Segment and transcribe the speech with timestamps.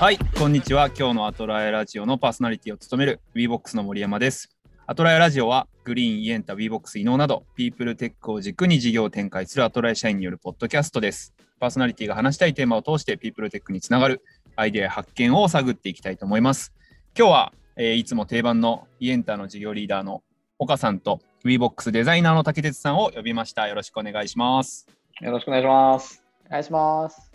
[0.00, 0.86] はい、こんにちは。
[0.86, 4.48] 今日のアトライラジオのパーソナリティを務める WeBox の森山です。
[4.86, 11.34] アトライラジオはグリーン、イエンタ、WeBox 異能など、ピープルテックを軸に事業を展開するアトライ社員によるポッドキャストです。
[11.58, 14.22] パーソナリティが話したいテーマを通して、ピープルテックにつながる
[14.56, 16.72] アイデアや発見を探っていきたいと思います。
[17.14, 20.22] 今日は、えーいつも定番のイエンタの事業リーダーの
[20.58, 23.68] 岡さんと WeBox デザイナーの竹鉄さんを呼びました。
[23.68, 24.86] よろしくお願いします。
[25.20, 26.24] よろしくお願いします。
[26.46, 27.30] お願いします。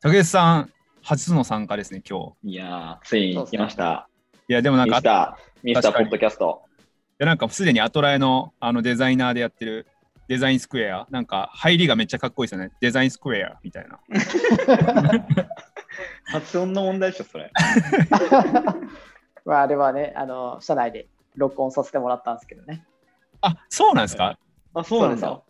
[0.00, 2.48] 竹鉄さん、初の参加ですね、今日。
[2.50, 4.08] いやー、ついに来ました。
[4.48, 6.62] いや、でもなんかミス、ター、ミスターポッドキャスト。
[6.78, 6.80] い
[7.18, 9.86] やなんかすでにアトラエのあのデザイナーでやってる
[10.28, 12.72] デザインスクエア、なんか入りがめっちゃかっこいいですよね。
[12.80, 13.98] デザインスクエアみたいな。
[16.26, 17.50] 発音の問題でしょ、それ。
[19.44, 22.84] まあ、あれはね、あの、社内で録音させてもらったんですけどね。
[23.40, 24.38] あ、そうなんですか？
[24.74, 25.42] あ、そうなんだ。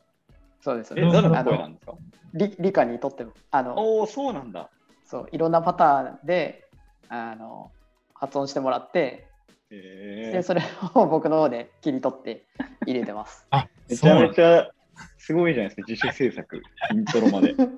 [0.62, 0.94] そうです。
[0.96, 1.94] え、誰のあの声なんですか？
[2.32, 4.70] 理理科にとっても、あの、おお、そうなんだ。
[5.10, 6.68] そう、いろんなパターンで、
[7.08, 7.72] あの、
[8.14, 9.26] 発音してもらって、
[9.70, 10.62] へで、それ
[10.94, 12.46] を 僕の方で切り取って
[12.86, 13.44] 入れてます。
[13.50, 14.70] あ、めちゃめちゃ
[15.18, 17.54] すごいじゃないですか、自主制作、イントロまで。
[17.58, 17.74] どう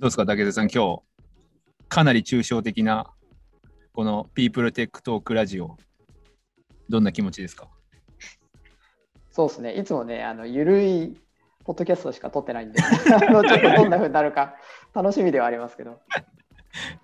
[0.00, 1.02] ですか、竹田さん、今日、
[1.88, 3.06] かなり抽象的な、
[3.92, 5.76] このピープルテックトークラジオ、
[6.88, 7.68] どんな気持ちですか？
[9.30, 11.20] そうですね、いつもね、あの、ゆるい
[11.66, 14.54] ポッドキャストしか撮ってないんで、あのちょっとどんな風になるか
[14.96, 16.00] 楽しみではありますけど。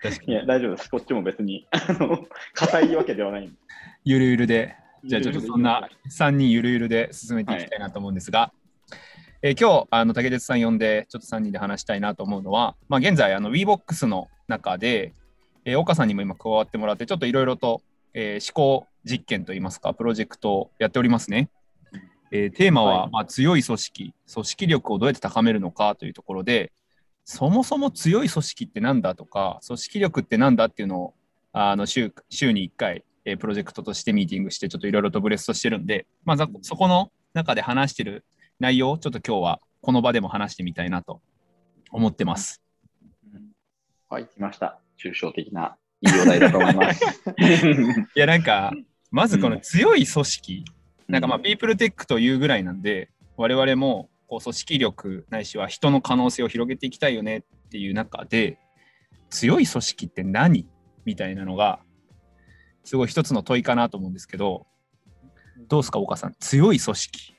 [0.02, 0.32] 確かに。
[0.32, 0.90] いや、大丈夫です。
[0.90, 3.56] こっちも別に、 あの、硬いわけではないんで。
[4.04, 8.52] ゆるゆるで、じゃあちょっとそんな3人ゆるゆるで進めていきたいなと思うんですが、
[9.42, 15.12] えー今日あの竹鉄さん呼んでちょっと3人で話したいなと思うのは、まあ、現在あの WeBox の中で、
[15.64, 17.82] えー岡さんにも今加わってもらってちょっといろいろと、
[18.14, 21.50] えー思考実験といいますかプロジェクトをやっておりますね。
[22.30, 26.70] えーテーマは、はいまあ、強い組織組織力をどうやって高めるのかというところで
[27.24, 31.14] そもそも強い組織ってなんだとか組織力ってなんだっていうのを
[31.52, 38.24] あの週週に1回えープロジェクトとしてミーティングして、ちょっといろいろとブレストしてるんで、まあ、ざそこの中で話してる
[38.58, 41.20] 内容をちょっと今日はこの場でも話してみたいなと
[41.90, 42.62] 思ってます。
[44.08, 44.26] はい。
[44.26, 44.80] 来ました。
[45.02, 47.04] 抽象的ないいお題だと思います。
[48.16, 48.72] いや、なんか、
[49.10, 50.64] まずこの強い組織、
[51.08, 58.58] なんかまあ、うピープルテックというぐらいなんで、我々もこう組織力ないしは人の可能性を広げていきたいよねっていう中で、
[59.28, 60.66] 強い組織って何
[61.04, 61.80] みたいなのが、
[62.82, 64.66] すごい一つの問いかなと思うんですけど、
[65.68, 67.34] どうですか、岡さん、強い組織。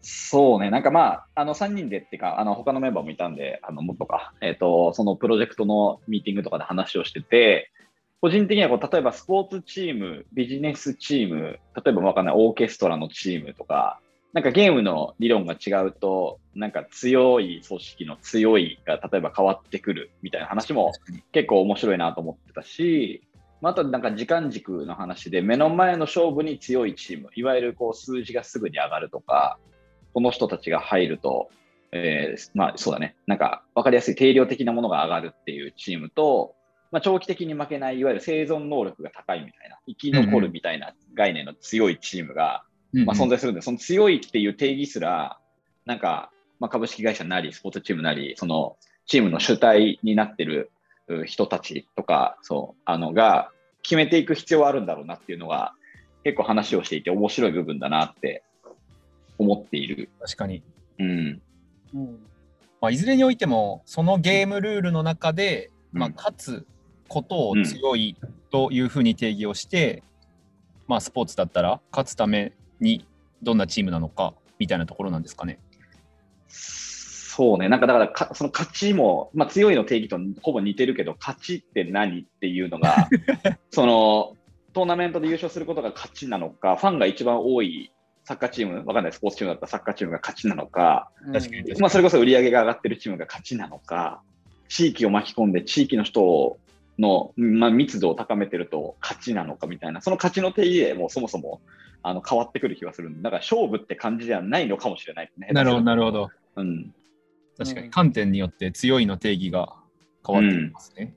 [0.00, 7.70] そうね、なんかまあ、あの3人でっていうか、あの他のメンバーもいたんで、あのもっとか、えっ、と、そのプロジェクトのミーティングとかで話をしてて、
[8.20, 14.00] 個人的にはこう、例えばスポーツチーム、ビジネスチーム、例えばわかんないオーケストラのチームとか、
[14.34, 20.90] なんかゲームの理論が違うと、なんか強い組織の強いが例えば変わってくるみたいな話も
[21.30, 23.22] 結構面白いなと思ってたし、
[23.60, 29.56] まあ、あとなんか時間軸の話で目の前の勝負に強いチーム、いわゆるこう数字がすぐに上がるとか、
[30.12, 31.48] この人たちが入ると、
[31.92, 36.56] えーまあそうだね、なんか分かりやすい定量的なものが上がるっていうチームと、
[36.90, 42.64] まあ、長期的に負けない、いわゆる生存能力が高いみたいな、生き残るみたいな概念の強いチームが、
[43.04, 45.38] まあ、存在するんで、その強いっていう定義すら、
[45.84, 50.70] なんか、まあ、株式会社なり、スポーツチームなり、そのチームの主体になってる
[51.08, 53.50] う人たちとか、そう、あの、が
[53.82, 55.74] 決めていく必要はあるんだろうなっていうのが、
[56.22, 58.42] 結構話をしていて面白い部分だなって
[59.38, 60.08] 思っている。
[60.20, 60.62] 確かに。
[60.98, 61.42] うん。
[61.94, 62.18] うん。
[62.80, 66.66] まあ、いずれにおいても、そのゲームルールの中で、まあ、うん勝つ
[67.08, 68.16] ことを強い
[68.50, 70.02] というふうに定義をして、
[70.86, 73.06] まあ、スポーツだったら、勝つために
[73.42, 75.58] どんなチームなのかみたいなところなんですかね。
[76.48, 83.08] そうね、なんかだからか、その勝ちも、まあ、強いの定義とほぼ似てるけど、勝ちって何っていうのが、
[83.72, 84.36] その
[84.72, 87.92] トーナメントで優勝することが勝ちなのか、ファンが一番多い
[88.24, 94.22] サッカーチーム、わかんないスポーツチームだったらサッカーチームが勝ちなのか、確かにまあ、それこそ売り上げが上がってるチームが勝ちなのか、
[94.68, 96.58] 地域を巻き込んで地域の人
[96.98, 101.60] の、まあ、密度を高めてると勝ちなのかみたいな、その勝ちの定義でもうそもそも
[102.06, 105.48] あの変わってくる気がするんで、だから勝負って感じではないのかもしれないね。
[105.52, 106.28] なるほど、なるほど。
[106.56, 106.94] うん。
[107.56, 109.74] 確かに、うん観点によって強いの定義が
[110.26, 111.16] 変わってきますね。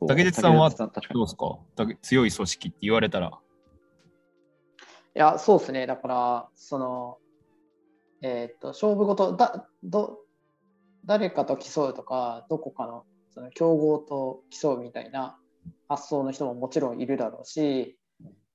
[0.00, 1.58] そう竹内さんはどうですか？
[1.76, 3.38] 竹強い組織って言われたら。
[5.14, 5.86] いや、そうですね。
[5.86, 7.18] だから、その、
[8.22, 10.18] えーっと、勝負事だど、
[11.04, 15.38] 誰かと競うとか、どこかのその競合と競うみたいな
[15.88, 17.96] 発想の人ももちろんいるだろうし、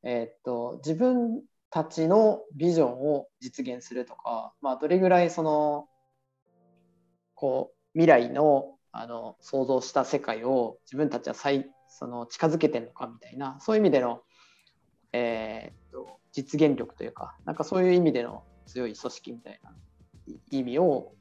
[0.06, 5.88] えっと、自分たちのビジョンを実現するとか、まあ、どれぐらいその、
[7.34, 14.22] こう、未来のあの想像した世界を自分たちは再その近づけてるのかみたいなそういう意味での、
[15.12, 19.74] えー、と実現力というかなんかそういう意味での強い組織みたいな
[20.50, 21.12] 意味を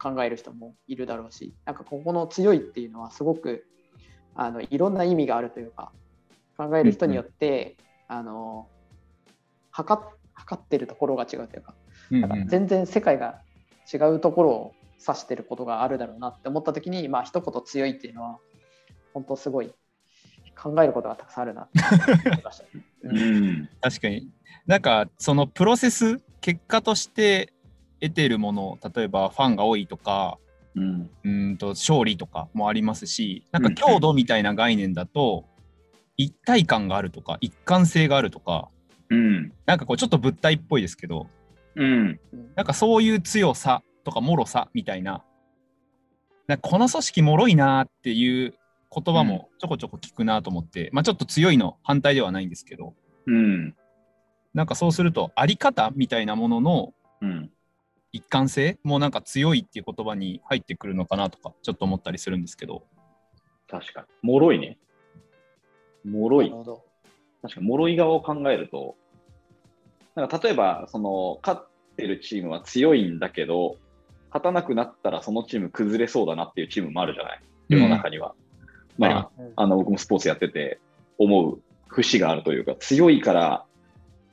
[0.00, 3.66] 考える人もいるだろうしなんかここの強いっていうのはすごく
[4.36, 5.90] あのいろんな意味があるというか
[6.56, 7.76] 考える人によって、
[8.08, 8.68] あの
[9.70, 10.00] 測
[10.34, 11.74] 測ってるところが違うというか,、
[12.10, 13.40] だから全然世界が
[13.92, 14.74] 違うところを
[15.06, 18.38] 指してることがあるだろうなって思った時にまあ一言強いっていうのは
[19.12, 19.72] 本当すごい
[20.56, 21.80] 考えることがたくさんあるなって
[22.22, 22.64] 思いました、
[23.04, 24.30] うん、確かに。
[24.66, 27.52] なんかそのプロセス結果として
[28.00, 30.38] 得ているもの例えばファンが多いとか、
[30.74, 35.44] うん、うんと勝利とかもありますしなんか強度みたいな概念だと、
[36.16, 38.68] 一体感があるとか一貫性があるとか、
[39.10, 41.28] うん、なんかこうちょっと物体っぽいですけど、
[41.74, 42.20] うん、
[42.54, 45.24] なんかそういう強さとか脆さみたいな
[46.46, 48.54] なこの組織脆いなっていう
[48.94, 52.94] 言葉もちょこちょこ聞くなと思って、うん、まあちょっと強いの反対ではないんですけど、
[53.26, 53.74] うん、
[54.52, 56.94] なんかそうするとあり方みたいなものの
[58.12, 62.84] 一貫性もなんか強いっていう言葉に入ってくるのかなとかちょっと思ったりするんですけど。
[63.68, 64.06] 確かに。
[64.22, 64.78] 脆いね
[66.04, 66.50] 脆い。
[67.42, 68.96] 確かに脆い側を考えると
[70.14, 73.76] なんか例えばその勝ってるチームは強いんだけど
[74.30, 77.40] 勝たなくなったらそのチーム崩れそうだなっていうチームもあるじゃない？
[77.68, 78.34] 世の中には、
[78.98, 80.80] うん、まあ、あの僕もスポーツやってて
[81.18, 83.64] 思う節があるというか強いから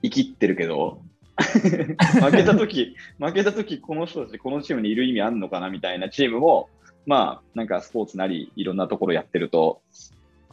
[0.03, 1.01] 生きってるけど
[1.37, 6.69] 負けた時負けた時この人たちこのチームにいる意味あるのかなみたいなチームも
[7.05, 9.81] まあなんかスポーツなりいろんなところやってると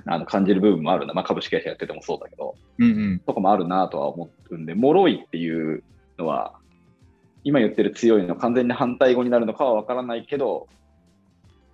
[0.09, 5.83] あの感じる部分もあるな、まあ、株式会社やっててもそうだけど、うんうん、とかもあるなとは思うんで脆いっていう
[6.19, 6.55] のは
[7.45, 10.69] 今言ってる強いの完全に反対語になるのかは分からないけど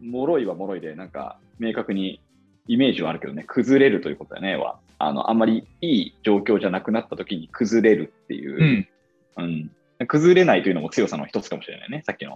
[0.01, 2.21] 脆いは脆いでなんか明確に
[2.67, 3.45] イメージはあるけどね。
[3.47, 4.57] 崩れるということだよね。
[4.57, 4.79] は。
[4.99, 8.87] あの、あんまりいい状況じゃなくなった時に崩れるっていう、
[9.37, 12.03] うん、うん、崩れないというのも強さの一つかもしれないね。
[12.07, 12.33] さっきの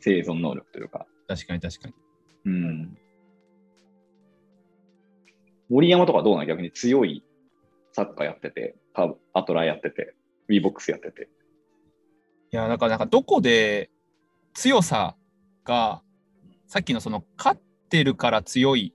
[0.00, 1.00] 生存能力というか。
[1.00, 1.94] うんうん、確かに確かに。
[2.46, 2.98] うん。
[5.68, 7.24] 森山とかどうなの逆に強い
[7.92, 8.76] サッカーやってて、
[9.32, 10.14] アトラやってて、
[10.48, 11.28] WeBox やってて。
[12.52, 13.90] いや、だからなんかどこで
[14.54, 15.16] 強さ
[15.64, 16.02] が、
[16.66, 18.92] さっきのその勝ってるから強い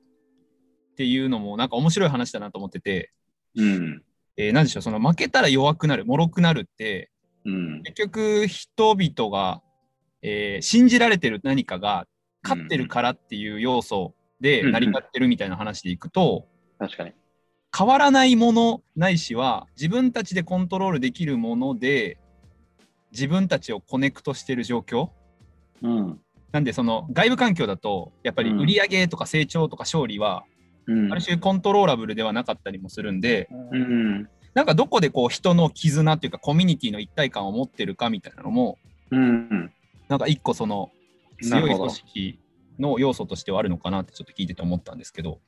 [0.93, 3.11] っていうのもなんか面白い話だなと思ってて、
[3.55, 4.03] うん、
[4.37, 7.09] えー、何でしょうその負けたら弱くなる脆くなるって、
[7.45, 9.61] うん、結局人々が、
[10.21, 12.05] えー、信じられてる何かが
[12.43, 16.52] 勝ってるからっていう要素で成り立ってるみたいな話でいくと、うん、
[16.87, 17.11] 確かに。
[17.75, 22.19] 変わらないものないしは自分たちでコントロールできるもので
[23.11, 25.09] 自分たちをコネクトしてる状況、
[25.81, 26.19] うん、
[26.51, 30.43] なんでその外部環境だとやっぱり売上とか成長とか勝利は
[30.87, 38.77] うん、ある種コントローラブルではなかったりもするんで、うん、なんかどこでこう人の絆っていうかコミュニティの一体感を持ってるかみたいなのも、
[39.11, 39.71] うん、
[40.09, 40.91] なんか一個その
[41.41, 42.39] 強い組織
[42.79, 45.39] の要素としてはあるのかなってちょっと聞いてて思ったんですけど。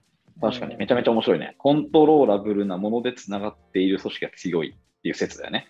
[0.41, 1.55] 確かにめちゃめちゃ面白いね。
[1.57, 5.67] コントローラブルなものでつながっている組織が強いっていう説だよね。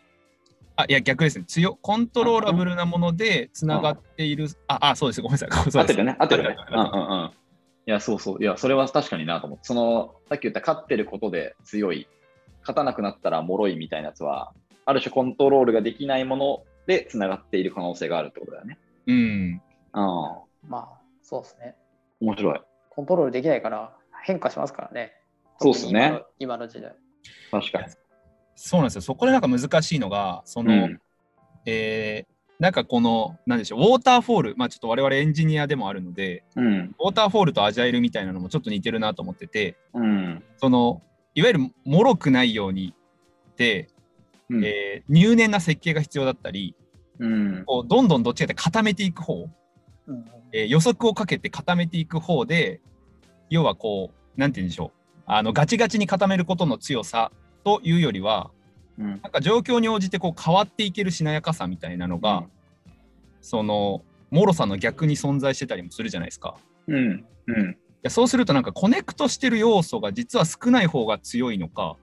[0.75, 1.45] あ、いや、逆ですね。
[1.47, 4.47] 強コントローラブルなものでつながっている。
[4.67, 5.21] あ、あ、そうです。
[5.21, 5.49] ごめんなさい。
[5.49, 6.15] 合ってるね。
[6.19, 6.55] 合ってるね。
[6.71, 7.31] うんうんうん。
[7.87, 8.43] いや、そうそう。
[8.43, 9.65] いや、それは確かになと思って。
[9.65, 12.07] その、さっき言った勝ってることで強い、
[12.61, 14.53] 勝たなくなったら脆いみたいなやつは、
[14.85, 18.77] ある種コントロールができないものでつながっている可能性があるってことだよね。
[19.07, 19.61] うん。
[19.93, 20.89] あまあ、
[21.21, 21.75] そうですね。
[22.21, 22.61] 面白い。
[22.89, 25.13] コントロールできないから変化しますからね。
[25.59, 26.57] そうですね今。
[26.57, 26.93] の時代。
[27.51, 27.87] 確かに。
[28.55, 29.01] そうなんですよ。
[29.01, 31.01] そこでなんか難しいのが、その、うん、
[31.65, 41.03] えー、なんかこの、なんでしょう、ウォーターフォール、まあちょっと我々エンジニアでもあるので、うん、ウォーターフォールとアジャイルみたいなのもちょっと似てるなと思ってて、うん、その、
[41.35, 42.95] いわゆるもろくないように
[43.57, 43.89] で、
[44.49, 46.75] うん、えー、入念な設計が必要だったり、
[47.19, 49.47] うん、こうどんどんどっちかって固めていく方、
[50.07, 52.81] うん、えー、予測をかけて固めていく方で、
[53.49, 57.31] 要はこう、なんて言うんでしょう、あのガチガチに固めることの強さ
[57.63, 58.51] というよりは、
[58.99, 62.47] うん、なんか状況に応じてこう変わっていけるしなやかさみたいなのが、うん、
[63.41, 66.55] その脆さの逆に存在してたりもするじゃないですか。
[66.87, 67.25] うん。
[67.47, 71.95] うん、いやそうするとなんかコネクトしてる要素が実は少ない方が強いのか、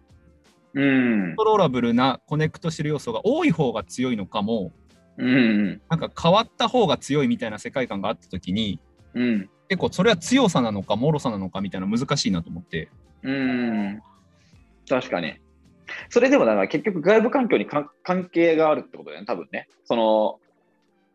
[0.74, 4.72] うん、 controllable なコネクトしてる要素が多い方が強いのかも、
[5.18, 8.80] うん、なんか変わった方が強いみたいな世界観があった時に、
[9.14, 12.90] うん、結構それは強さなのか脆さなのかみたいな難しいなと思って。
[13.22, 14.02] うん
[14.86, 15.38] 確かに。
[16.10, 17.88] それでもだから結局外部環境に関
[18.30, 19.68] 係があるってことだよね、多分ね。
[19.84, 20.40] その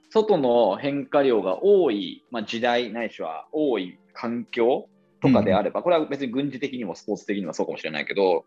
[0.10, 4.88] 外の変化量が多い、まあ、時代ないしは多い環境
[5.22, 8.44] とかであれば、これは別に軍事的にもスポーツ的にもそうかもしれないけど、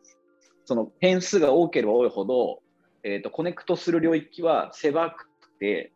[0.64, 2.62] その変数が多ければ多いほど、
[3.04, 5.28] えーと、コネクトする領域は狭く
[5.60, 5.92] て、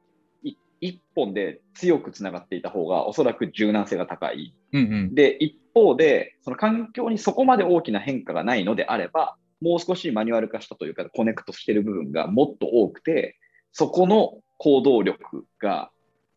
[0.80, 4.54] 1本で強くつながっていた方がおそらく柔軟性が高い。
[4.72, 13.38] うんうん、で、一方で、その環境にそこまで大きな変化がないのであれば、もう少しマニュアル化したというか、コネクトしている部分がもっと多くて、
[13.72, 15.90] そこの行動力が、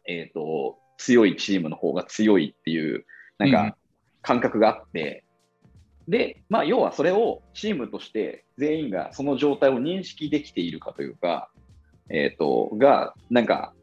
[0.08, 3.06] えーと、強いチームの方が強いっていう、
[3.38, 3.78] なんか
[4.22, 5.24] 感覚があって、
[6.08, 11.52] うん、で、まあ、要はそれをチームとして全員がその状態を認識できているかというか、
[12.10, 13.74] えっ、ー、と、が、なんか、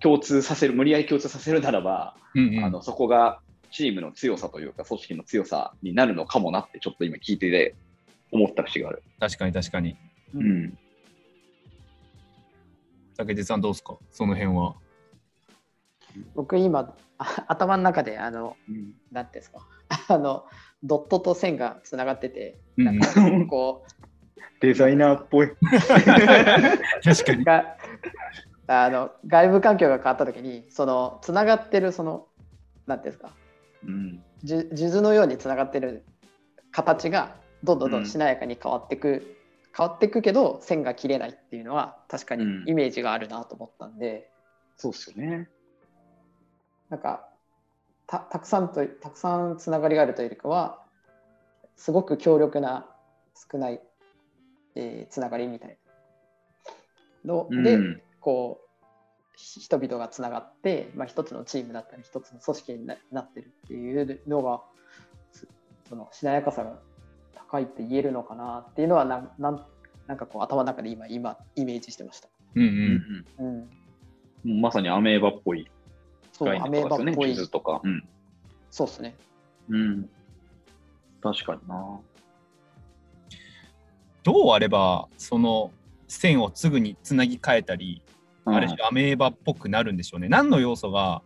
[0.00, 7.74] 共通させる、無理やり共通させるならば、うんうん、あのそこがチームの強さというか、組織の強さになるのかもなって、ちょっと今聞いてて
[8.32, 9.02] 思った節がある。
[9.18, 9.96] 確かに確かに。
[10.34, 10.78] うん。
[13.16, 13.96] 武地さんどうですか？
[14.10, 14.74] その辺は。
[16.34, 16.94] 僕今
[17.48, 19.66] 頭の中であの、うん、なんていうんですか？
[20.14, 20.44] あの
[20.82, 23.08] ドットと線がつながってて、なんか
[23.48, 25.48] こうデザイナーっぽい
[27.04, 27.44] 確かに
[28.66, 32.26] あの外部環境が変わった時にそのつながってるその
[32.86, 33.34] なんていうんですか、
[33.86, 36.04] うん、数珠のようにつながってる
[36.70, 39.22] 形がどんどんどんしなやかに変わっていく、うん、
[39.76, 44.22] 変わっていくけど線が切れないっていうのは確かにイメージがあるなと思ったんで、うん、
[44.76, 45.48] そうっすよね。
[46.90, 47.28] なんか
[48.06, 50.82] たたくさんとたくさんつながりがあるというよりかは
[51.76, 52.86] すごく強力な
[53.50, 53.80] 少ない、
[54.74, 55.78] えー、つながりみたい
[57.24, 58.84] なので、うん、こう
[59.36, 64.62] 人々がつながって、まあ、一つのチームだったり一つの組織になってるっていうのが
[65.88, 66.78] そのしなやかさが
[67.34, 69.66] 高いって言えるのかなっていうのはななん
[70.06, 72.28] なんかこう頭の中で今今イメージしてました。
[72.54, 73.68] うんうんうん
[74.46, 75.68] うん、まさにアメーバっぽい
[76.36, 77.48] そう、アメーバっぽい。
[77.48, 77.80] とか。
[77.82, 78.02] うん。
[78.70, 79.14] そうっすね。
[79.68, 80.08] うん。
[81.22, 82.00] 確かにな。
[84.24, 85.70] どうあれば、その
[86.08, 88.13] 線をすぐにつなぎ替えたり、うん、
[88.44, 90.28] ある種アメーバっぽくなるんでしょうね。
[90.28, 91.22] 何の要素が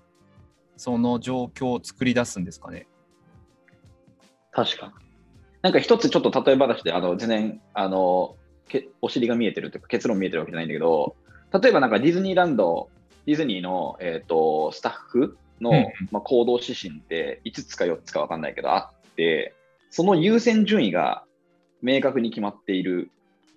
[0.77, 2.87] その状況を作り出すんですかね。
[4.53, 4.93] 確かに。
[5.63, 8.37] なんか一つちょっと例え話で、あの全然あの
[8.69, 11.17] けお尻が見えてるというか結論見えてるわけじゃないんだけど、
[11.61, 12.91] 例えばなんかディズニーランド
[13.29, 19.55] ディズニーの、えーと、スタッフの、うんまあ、行動指針って5つか4つか分かんないけどあって、
[19.91, 21.25] その優先順位が
[21.83, 23.11] 明確に決まっている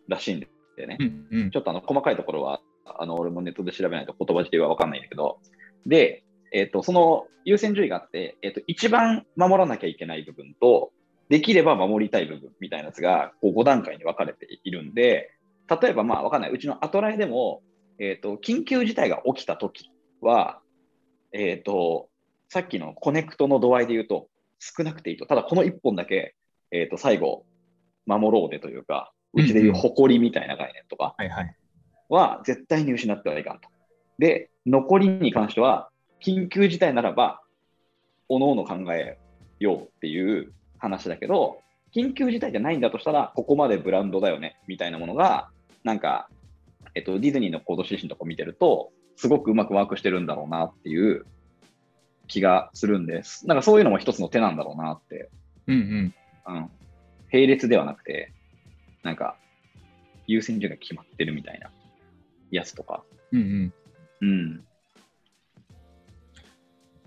[0.09, 5.39] らしいんでね、うんうん、ちょっとあの細かいところはあの俺もネットで調べないと言葉自体は分かんないんだけど、
[5.85, 10.91] で、えーと、その優先順位があって、えーと、一番守らなきゃいけない部分と、
[11.29, 15.31] できれば守りたい部分みたいなやつがこう5段階に分かれているんで、
[15.81, 17.61] 例えばまあ分かんない、うちのアトライでも、
[17.99, 20.59] えっ、ー、と、緊急事態が起きたときは、
[21.31, 22.09] えっ、ー、と、
[22.49, 24.27] さっきのコネクトの度合いで言うと、
[24.59, 25.25] 少なくていいと。
[25.25, 26.35] ただ、この1本だけ、
[26.71, 27.45] えっ、ー、と、最後、
[28.05, 31.15] 守ろうでというか、うちでいう誇りみたいな概念とか。
[31.17, 31.23] は
[32.45, 33.69] 絶対に失ってはいかんと。
[34.19, 35.89] で、残りに関しては、
[36.23, 37.41] 緊急事態ならば、
[38.29, 39.17] おのおの考え
[39.59, 41.59] ようっていう話だけど、
[41.95, 45.49] 緊急事態じゃないんだとしたら、ここまでブランドだよねみたいなものが、
[45.83, 46.29] なんか
[46.93, 51.25] えっと、ディズニーの行動指針とか見てると、すごくうまくワークしてるんだろうなっていう
[52.27, 53.47] 気がするんです。
[53.47, 55.29] なんかそういうのも一つの手なんだろうなって。
[55.67, 56.13] うん
[56.47, 56.55] うん。
[56.55, 56.69] うん。
[57.31, 58.33] 並列ではなくて、
[59.03, 59.35] なんか、
[60.27, 61.71] 優先順位が決まってるみたいな
[62.51, 63.03] やつとか。
[63.31, 63.73] うん
[64.21, 64.27] うん。
[64.29, 64.63] うん。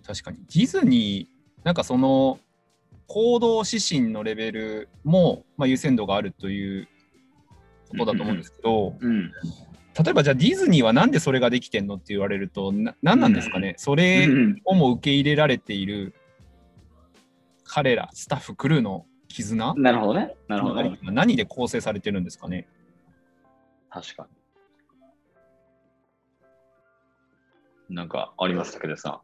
[0.05, 0.39] 確かに。
[0.39, 2.41] ディズニー、なんかその、
[3.07, 6.89] 行動指針のレベルも、まあ、優先度があるという
[7.91, 9.31] ことだと思うんですけど、うん、
[10.03, 14.27] 例えばじゃあディズニーはなんでそれができてんのって言われるとな何なんですかね、うん、それ
[14.65, 16.15] をも受け入れられている
[17.63, 19.75] 彼らスタッフクルーの絆？
[19.77, 20.35] なるほどね。
[20.49, 22.67] なるほど、ね、何で構成されてるんですかね？
[23.91, 24.29] 確かに
[27.89, 29.21] なんかありましたけどさ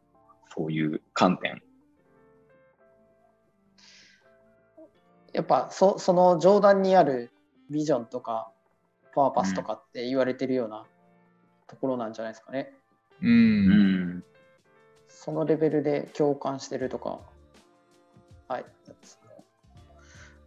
[0.55, 1.61] そういう観点
[5.33, 7.31] やっぱそその上段にある
[7.69, 8.51] ビジョンとか
[9.13, 10.85] パーパスとかって言われてるような
[11.67, 12.73] ところなんじゃないですかね。
[13.21, 14.23] うん。
[15.07, 17.19] そのレベルで共感してるとか、
[18.47, 18.65] はい。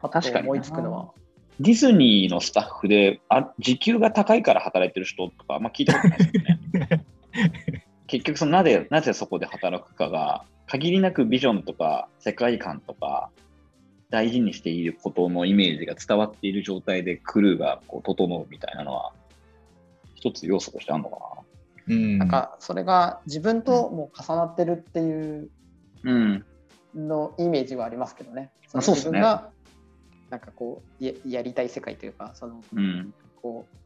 [0.00, 1.12] 確かに思いつくのは。
[1.60, 7.04] ディズニーのスタッフであ時給が高いから働いてる人とか、まあ、聞いたことないですよね。
[8.14, 13.30] 結局そのなぜ、なぜそこで働くかが、限りなくビジョンとか世界観とか
[14.08, 19.12] 大事にしていることのイメージが伝わっている状態でクルーがこう整うみたいなのは、
[20.14, 21.16] 一つ要素としてあるのか
[21.88, 21.94] な。
[21.96, 25.50] うん、なんかそれが自分とも重なってるっていう、
[26.04, 26.44] うん、
[26.94, 28.52] のイメージはありますけどね。
[28.74, 29.50] うっすね自分が
[30.30, 33.12] なんかこうややりたい世界というかそのうん。
[33.42, 33.76] こう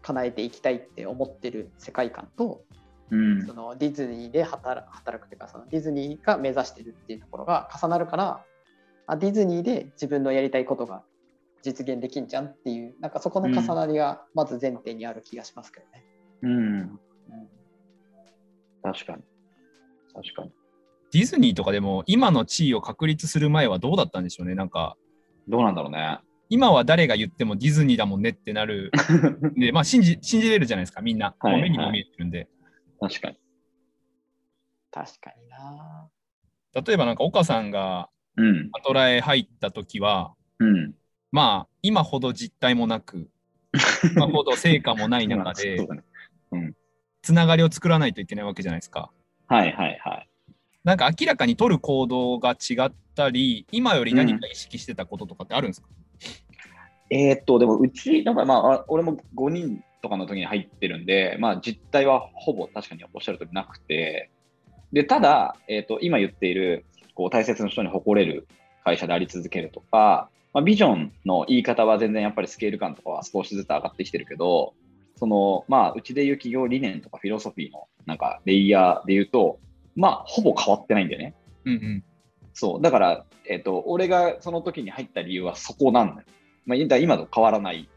[0.00, 2.64] 叶えていきたいって思ってる世界観と
[3.10, 3.54] うんそ。
[3.54, 8.44] のディズニーで働働くというかそのディズニーが目指してるっていうところが重なるから
[9.06, 11.02] あディズニーで自分のやりたいことが
[11.62, 16.04] 実現できんじゃんっていうなんかそこの重なりがまず前提にある気がしますけどね。
[16.42, 16.50] うん。
[16.50, 16.98] うん
[18.82, 19.22] 確かに。
[20.14, 20.52] 確かに。
[21.10, 24.54] ディズニーとかでも今の地位を確立する前はどうだったんでしょうね。
[24.54, 24.96] なんか
[25.48, 26.18] どうなんだろうね。
[26.50, 28.90] 今は誰が言ってもディズニーだもんねってなる
[29.56, 31.34] で、まあ信じ信じれるじゃないですか、みんな。
[31.42, 32.48] 目にも見えてるんで。
[33.08, 33.36] 確かに。
[34.90, 36.08] 確かにな。
[36.74, 38.70] 例えばなんか岡さんがうん。
[38.72, 40.94] アトラへ入った時は、うん。
[41.30, 43.28] まあ今ほど実態もなく、
[44.14, 46.74] 今ほど成果もない中でそう、だね。
[47.22, 49.10] つながりを作らないといけないわけじゃないですか。
[49.46, 50.28] はいはいはい。
[50.84, 55.88] なんか明らかに取る行動が違ったり、今より何か意識してたこととかってあるんですか、
[57.10, 64.30] えーっと、でもうち、なんかまあ、あ俺も5人とかの時に入ってるんで、まあ実態はほぼ確かにおっしゃる通りなくて、
[64.92, 66.84] で、ただ、えーっと、今言っている、
[67.14, 68.46] こう、大切な人に誇れる
[68.84, 74.74] 会社であり続けるとか、まあ、ビジョンの言い方は全然やっぱりスケール感とかは少しずつ上がってきてるけど、
[75.16, 79.58] その、まあ、うちでいう企業理念とかフィロソフィーのなんかレイヤーで言うと、
[79.96, 81.34] まあ、ほぼ変わってないんだよね。
[81.64, 82.04] うんうん。
[82.52, 82.82] そう。
[82.82, 86.28] だから、えっ、と、俺がその時に入った理由はそこなんだよ。
[86.66, 87.88] まあ、今と変わらない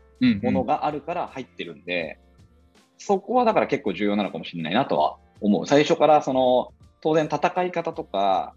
[0.42, 2.20] ものがあるから入ってるんで、
[2.98, 5.68] そこはだから結構重要なのかもしれないなとは思う。
[5.68, 8.56] 最初からその、当然戦い方とか、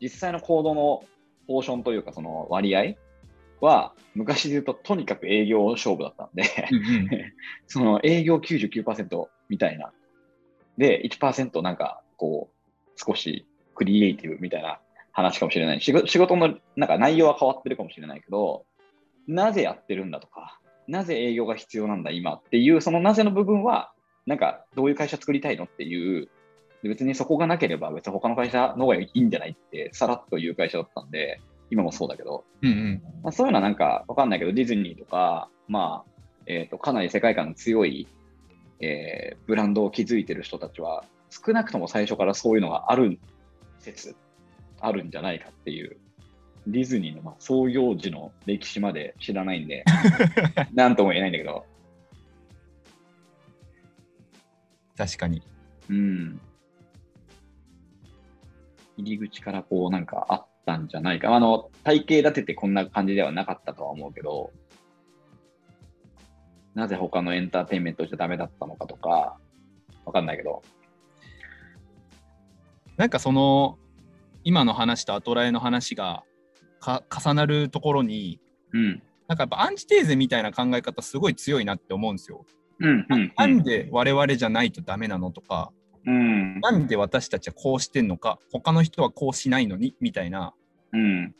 [0.00, 1.04] 実際の行動の
[1.46, 2.94] ポーションというかその割合
[3.60, 6.44] は、昔で言うととにかく営業勝負だったんで、
[7.66, 9.92] その営業99%みたいな。
[10.78, 12.62] で、1%なんかこう、
[12.96, 14.80] 少しクリエイティブみたいな
[15.12, 15.80] 話かもしれない。
[15.80, 18.64] 仕事のなんか内容は変わってるかもしれないけど、
[19.26, 23.92] なぜやってるんだとか、なぜ営業が必要なんだ今っていう、そのなぜの部分は、
[24.26, 26.28] なんかどういう会社作りたいのっていう、
[26.82, 31.40] で別にそこがなければ別に他の会社の方がいいんじゃないってさらっと言う会社だったんで、
[31.70, 33.02] 今もそうだけど、うんうん。
[33.22, 36.12] まあ、そういうのはなんかわかんないけど、ディズニーとか、まあ、
[36.46, 38.06] えっ、と、かなり世界観の強い、
[38.80, 43.18] えーブランドを築いてる人たちは、少なくとも最初からそういうのがある
[43.78, 44.14] 説、
[44.80, 45.96] あるんじゃないかっていう、
[46.66, 49.84] ディズニーのまあ創業時の歴史まで知らないんで、
[50.72, 51.66] なんとも言えないんだけど、
[54.96, 55.42] 確かに。
[55.88, 56.40] うん。
[58.96, 61.34] 入り口からこうなんかあったんじゃないか。
[61.34, 64.52] あの、体系立ててこんな感じではなかったとは思うけど、
[66.74, 69.38] なぜ他のエンターテインメントじゃダメだったのかとか、
[70.04, 70.62] わかんないけど。
[72.96, 73.78] なんかその
[74.44, 76.24] 今の話とアトラエの話が
[76.82, 78.40] か重なるところに
[78.72, 79.02] うん。
[79.28, 82.44] なんかやっぱアンチテーゼみたいな考え方すごい強いなって思うんですよ。
[82.80, 83.06] うん。
[83.08, 83.32] うん。
[83.36, 85.72] なんで我々じゃないとダメなのとか、
[86.04, 86.60] うん。
[86.60, 90.52] なんで私たちはこうしてんのか、他の人はこうしないのにみたいな、
[90.92, 91.34] うん。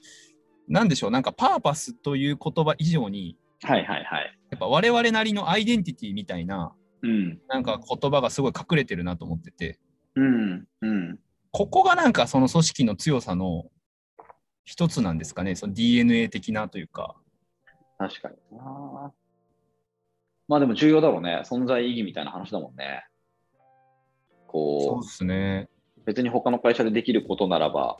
[0.69, 4.39] なんでしょう、なんかパーパスという言葉以上に、はいはいはい。
[4.51, 7.41] やっぱ我々なりのアイデンティティみたいな、うん。
[7.49, 9.79] なんか言葉がすごい隠れてるなと思ってて、
[10.15, 10.65] うん。
[10.81, 11.19] うん。
[11.51, 13.65] ここがなんかその組織の強さの
[14.65, 17.17] 一つなんですかね、その DNA 的なというか。
[17.99, 19.13] 確かにな。
[20.49, 21.43] まあでも重要だろうね。
[21.45, 23.07] 存在意義みたいな話だもんね。
[24.47, 25.69] こうそうで、すね。
[26.05, 27.99] 別に他の会社でできることならば、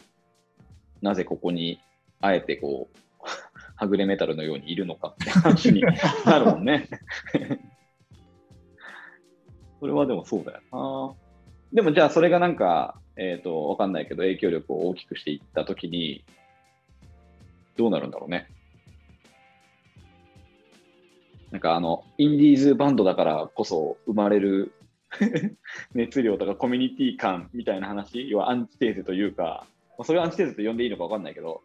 [1.01, 1.81] なぜここに
[2.21, 2.97] あえてこう、
[3.77, 5.83] はぐれメタルのようにいるのかって話に
[6.25, 6.89] なるもんね。
[9.81, 11.15] それはでもそうだよな。
[11.73, 16.25] でもじゃあそれがなんか、えっ、と、わかんないけど影響力を大きくしていったときに、
[17.77, 18.49] どうなるんだろうね。
[21.51, 24.73] なんかあの、インディーズバンドだからこそ生まれる
[25.95, 29.67] 熱量とかコミュニティ感みたいな話、要はアンチテーゼというか、
[29.99, 31.63] まあそれをアンチテーゼと呼んでいいのか分かんないけど、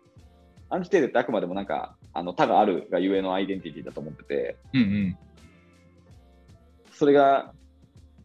[0.70, 5.18] アンチテーゼってあくまでもなんか、あの他があるがゆえのアイデンティティだと思ってて、うんうん。
[6.92, 7.54] それが、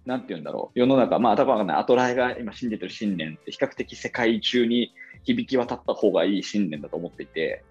[0.05, 4.93] なんて言うんだろう、世の中、まあ、多分かんない、アトライが今信じてる信念って、比較的世界中に
[5.23, 7.65] 響き渡った方がいい信念だと思っていて、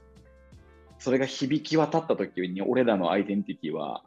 [1.01, 4.03] それが響き渡った時に、俺らのアイデンティティは、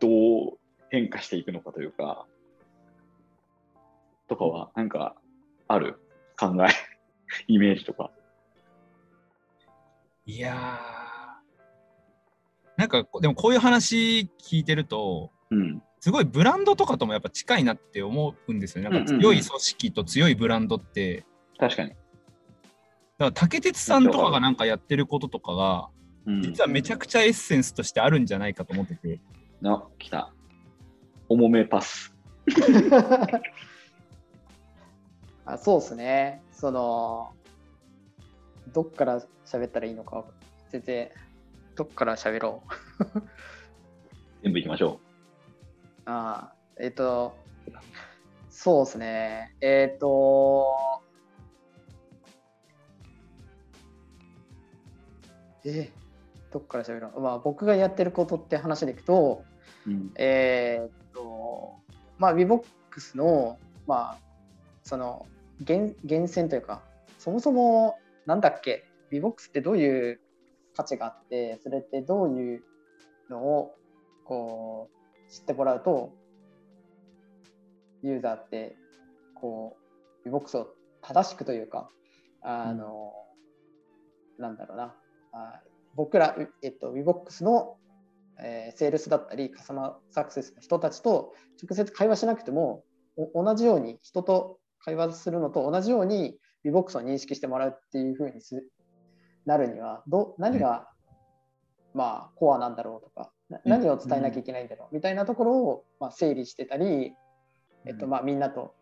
[0.00, 0.58] どう
[0.90, 2.26] 変化していくのかというか、
[4.28, 5.16] とかは、なんか、
[5.68, 5.98] ある？
[6.38, 6.68] 考え、
[7.48, 8.10] イメージとか。
[10.26, 11.32] いやー。
[12.76, 15.82] なんかこでもこういう話聞いてると、うん。
[16.00, 18.90] すごいブランドとかともやっぱ近いなって思うんですよね。
[18.90, 21.24] なんかうんうんうん強い組織と強いブランドって、
[21.56, 21.94] 確かに。
[23.22, 25.88] から竹鉄さんとかがなんかやってることとかが、
[26.26, 29.20] うん、実はめちゃくちゃエッセンスとしてあるんじゃないかと思ってて。
[29.64, 30.32] あ、来た。
[31.28, 32.14] 重めパス。
[35.44, 36.42] あそうですね。
[36.52, 37.32] その、
[38.72, 40.24] どっから喋ったらいいのか、
[40.70, 41.10] 全然、
[41.76, 42.72] どっから喋ろう。
[44.42, 45.00] 全部いきましょ
[46.04, 47.36] あえっ、と、
[48.50, 49.54] そうですね。
[49.60, 51.02] えっ、と、
[55.64, 55.92] え
[56.52, 57.20] どっから喋ろう。
[57.20, 59.44] まあ、僕がやってることって話でいくと、
[59.86, 59.90] う。
[59.90, 60.12] うん。
[60.16, 61.74] えっ、と、
[62.18, 64.18] まあ、VBOX の、まあ、
[64.82, 65.26] その、
[65.60, 66.82] 源源泉というか、
[67.18, 70.20] そもそも、なんだっけ、VBOX ってどういう
[70.76, 72.62] 価値があって、それってどういう
[73.30, 73.74] のを、
[74.24, 74.90] こ
[75.28, 76.12] う、知ってもらうと、
[78.02, 78.76] ユーザーって、
[79.34, 79.76] こ
[80.24, 81.90] う、VBOX を正しくというか、
[82.42, 83.12] あの、
[84.38, 85.01] なんだろうな、あ
[85.94, 87.76] 僕ら、うえっと、VBOX の、
[88.38, 92.84] えーセールスだったり、カスタマーサクセスの人たちと直接会話しなくても、
[93.16, 98.64] お同じように人と会話するのと同じように VBOX を認識してもらうっていうふうにす
[99.44, 100.88] なるにはど何が、
[101.94, 103.32] まあ、コアなんだろうとか
[103.64, 107.12] 何を伝えなきゃいけないんだろうみたいなところを、まあ、整理してたり、
[107.86, 108.74] えっとまあ、みんなと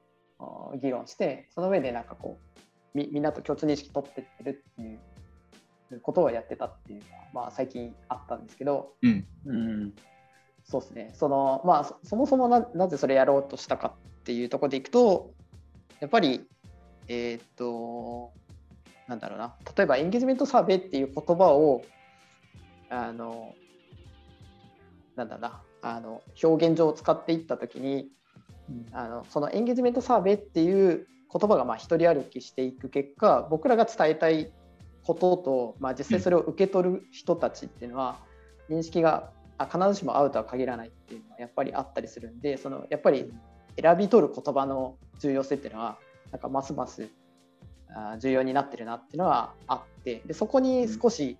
[0.81, 2.61] 議論してその上でなんかこう
[2.95, 5.01] みみんなと共通認識取ってってるっていう
[6.03, 9.27] ことをやってたっていうのは、まあ、最近あったんですけど、うん。
[9.47, 9.93] うん。
[10.65, 11.11] そうですね。
[11.15, 15.31] そのまあそそもそもななぜそれやろうとしたかっていうところでいくと、
[16.01, 16.47] やっぱり
[17.09, 18.33] えーっと
[19.09, 19.57] なんだろうな。
[19.77, 21.83] 例えばエンゲージメントサーベイっていう言葉を
[22.89, 23.55] あの
[25.17, 28.09] なんだろうなあの表現上使っていったときに、
[28.93, 34.53] あのそのエンゲージメントサーベイっていう言葉がまあ一人歩きしていく結果、僕らが伝えたい
[35.05, 38.19] ことと、まあ、実際それを受け取る人たちっていうのは、
[38.71, 43.31] 認識があ必ずしも合うとは限らないっていうのはやっぱりあったりするんでそのやっぱり
[43.81, 45.99] 選び取る言葉の重要性っていうのは
[46.33, 47.09] なんかますます
[47.95, 51.37] あ重要になってるなっていうのはあってでそこに少し、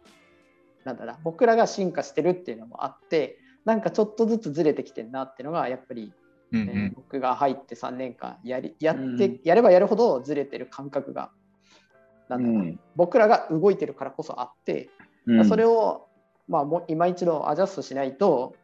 [0.85, 6.13] なんだな僕らが進化してるっていうのもあってなんかちょっとずつずれてきてるなっていうのがやっぱり、
[6.53, 9.41] うんえー僕が入って3年間やりやって、うん。
[9.45, 11.31] やればやるほどずれてる感覚が
[12.31, 12.57] なんだろう。
[12.59, 12.81] うん。
[12.97, 14.89] 僕らが動いてるからこそあって
[15.27, 15.45] うん。
[15.49, 16.07] それを、
[16.49, 18.55] まあ、もう今一度アジャストしないと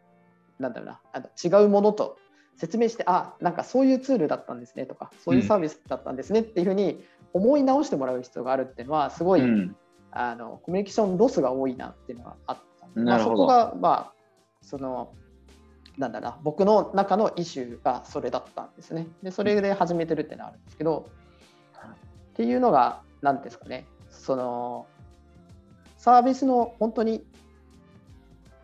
[0.58, 2.16] なんだろうなあの違うものと
[2.56, 9.76] 説明してあなんかそういうツールだったんですねとかそういうサービスだったんですねっていうふうに思い直してもらう必要があるっていうのはすごい、うん。
[10.18, 14.12] あのコミュニケーションロスが多いなっていうのがあったんで、まあ、そこがまあ
[14.62, 15.12] その
[15.98, 19.08] なんだな僕の中のイシューがそれだったんですね。
[19.22, 21.06] でそれで始めてるっていうのはあるんですけど
[22.32, 23.88] っていうのが何ですかね。
[24.08, 24.86] その
[25.96, 27.26] サービスの本当に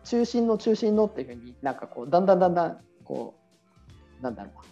[0.05, 3.35] 中心の中心のっていうふうになんかこうだんだんだんだんこ
[4.21, 4.63] うなんだろうな。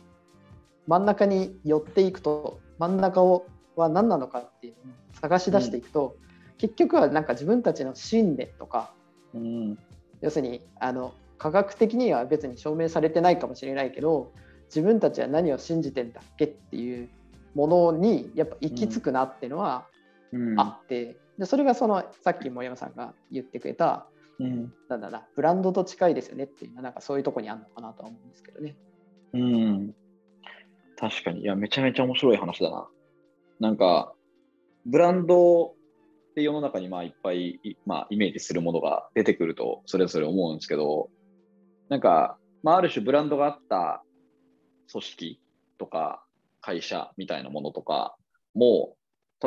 [0.87, 6.15] 真ん中に寄っていくと真ん中をは何なのかっていうのを探し出していくと、
[6.57, 8.93] 結局はなんか自分たちの信念とか
[9.33, 9.77] うん。
[10.21, 14.31] 要するにあの科学的には別に証明されてないかもしれないけど
[14.67, 17.09] 自分たちは何を信じてんだっけっていう
[17.53, 19.87] ものにやっぱ行き着くなっていうのは
[20.31, 24.07] うんあって、でそれがそのさっき森山さんが言ってくれた
[24.39, 28.75] うんなんだなブランドと近いですよねっていうのはなんかそういうとこにあるのかなとは思うんですけどね。
[29.33, 29.95] うん
[31.01, 31.41] 確かに。
[31.41, 32.87] いや、めちゃめちゃ面白い話だな。
[33.59, 34.13] なんか、
[34.85, 35.73] ブランドっ
[36.35, 41.09] て世の中にまあいっぱい、いまあ、イメージするものが出てくると、それぞれ思うんですけど、
[41.89, 44.03] なんか、まあ、ある種ブランドがあった
[44.91, 45.41] 組織
[45.79, 46.23] とか
[46.61, 48.15] 会社みたいなものとか
[48.53, 48.95] も、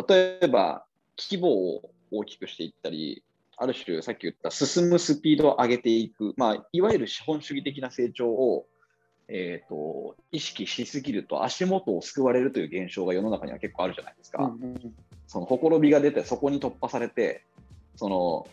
[0.08, 0.84] 例えば
[1.18, 3.22] 規模を大きくしていったり、
[3.56, 8.66] ある種さっき言った進むスピードを上げていく、まあ、いわゆる資本主義的な成長を
[9.28, 14.44] えー、と意識しすぎると足元を救われるという現象が世の中には結構あるじゃないですか。
[14.44, 14.94] うんうん。
[15.26, 17.44] そのほころびが出てそこに突破されて
[17.96, 18.46] その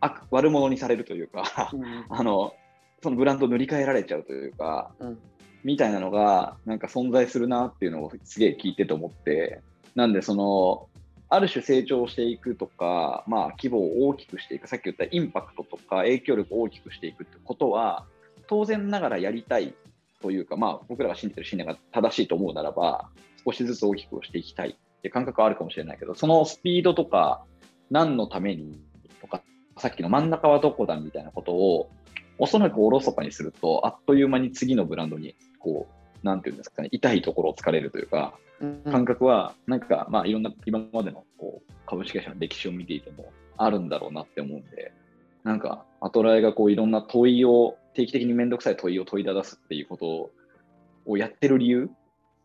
[0.00, 1.84] 悪悪者にされるというかうん。
[2.10, 2.54] あの
[3.02, 5.18] そのブランドを塗り替えられちゃうというかうん
[5.66, 9.62] みたいなのがなんか存在するなっていうのをすげえ聞いてて思って
[9.96, 10.88] なんでその
[11.28, 18.06] ある種成長していくとか、まあ、規模を大きくしていくさっき言ったインパクトとか影響力を大きくしていくってことは
[18.46, 19.74] 当然ながらやりたい
[20.22, 23.08] というか、まあ、僕らが信じてる信念が正しいと思うならば
[23.44, 27.42] 少しずつ大きくしていきたいって感覚はあるかもしれないけどそのスピードとか
[27.90, 28.80] 何のために
[29.20, 29.42] とか
[29.78, 31.90] さっきの真ん中はどこだみたいなことを
[32.38, 35.34] おそらくおろそかにするとあっという間に次のブランドに
[35.66, 35.88] こ
[36.22, 44.92] うなんていうんですかね、痛いところを突かれるというか、うん感覚は、なんか、まあ、いろんな今までのこう株式会社の歴史を見ていてもあるんだろうなって思うんで、
[45.44, 50.30] なんか、アトライがこういろんな問いを、定期的にめんどくさい問いを問いただすっていうこと
[51.04, 51.90] をやってる理由、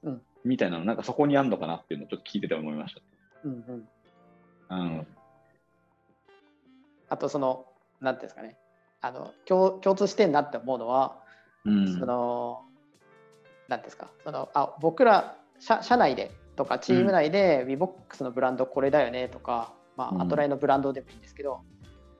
[0.04, 2.96] うんみたいなの、なんかそこにあるのかなっていうのをちょっと聞いてて思いまし
[3.44, 3.88] うんうん
[4.68, 4.76] た。
[4.76, 5.08] うん。
[7.10, 7.68] あとその
[8.00, 8.58] なんていうんですかね
[9.02, 11.20] あの共共通してんなって思うのは、
[11.64, 12.00] うん。
[12.00, 12.64] その
[13.72, 14.12] なんていうんですか？
[14.24, 20.22] そのあ僕ら社社内でとかチーム内で WeBox のブランドこれだよねとか、まうん。
[20.22, 21.62] あ、アトライのブランドでもいいんですけど、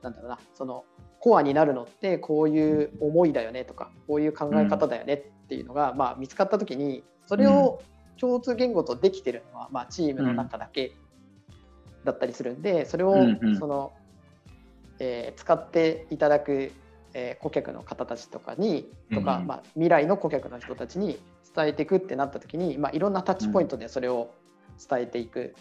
[0.02, 0.84] なんだろうなその
[1.20, 7.80] コアになるのってこういう思いだよねとかこういう考え方だよねっていうのが、まあ、見つかった時にそれを
[8.18, 10.92] 共通言語とできてるのは、まあ、チームの中だけ
[12.04, 13.14] だったりするんでそれを
[13.60, 13.92] その、
[14.98, 16.72] えー使っていただく、
[17.14, 19.46] えー顧客の方たちとかにとか、うん。
[19.46, 21.20] まあ、未来の顧客の人たちに
[21.54, 24.30] 伝えていくってなった時に、まあ、いろんなタッチポイントでそれを
[24.88, 25.54] 伝えていく、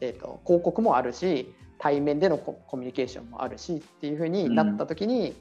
[0.00, 5.34] えー、と広告もあるし対面でのココミュニケーションもあるしっていうふうになった時に、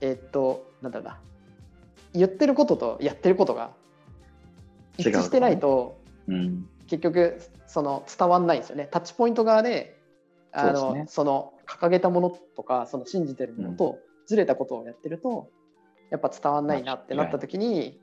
[0.00, 1.20] えっ、となんだろうな
[2.12, 3.70] 言ってることとやってることが
[4.98, 6.66] 一致してないとうん。
[6.86, 8.88] 結局その伝わんないんですよね。
[8.90, 9.98] タッチポイント側で
[10.52, 11.04] あのそね。
[11.08, 15.50] その掲げたものとかその信じてるものとずれたことをやってると
[16.10, 18.00] やっぱ伝わんないなってなった時に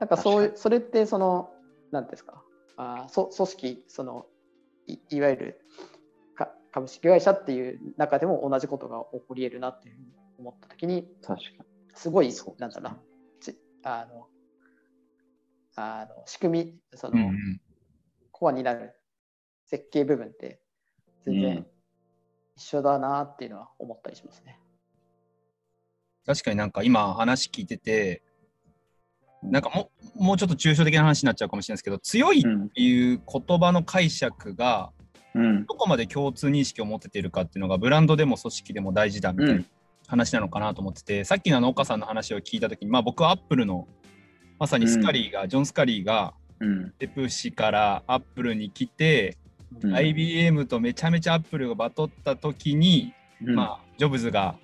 [0.00, 1.50] なんかそうそれってその
[1.92, 2.42] 何ですか？
[2.76, 4.26] あーそ組織その
[4.86, 5.60] いいわゆる
[6.34, 10.06] か株式会社っていう中でも同じことが起こり得るなっていうふうに
[10.38, 11.70] 思った時に確かに。
[11.94, 12.92] すごいそなんだろう。
[12.94, 12.98] な
[13.40, 14.26] ちあの
[15.76, 17.60] あの仕組みその、うんうん。
[18.32, 18.94] コアになる
[19.66, 20.62] 設計部分って
[21.26, 21.66] 全然うん。
[22.56, 24.58] 一緒だなっていうのは思ったりしますね。
[26.24, 28.22] 確かになんか今話聞いてて、
[29.42, 32.64] なんかももうちょっと抽象的な話になっちゃうかもしれないですけど、強いうん。
[32.64, 34.90] っていう言葉の解釈が
[35.34, 35.66] うん。
[35.66, 39.64] どこまで共通認識を持てているかっていうのがブランドでも組織でも大事だみたいな
[40.06, 43.86] 話なのかなと思ってて、さっきのあの岡さんの話を聞いたときに、まあ、僕はアップルの
[44.58, 46.92] まさにスカリーが、ジョン・スカリーがうん。
[46.98, 49.40] ペプシからアップルに来て、うん
[49.94, 54.56] IBM とめちゃめちゃアップルがバトった時に、うんまあ、ジョブズが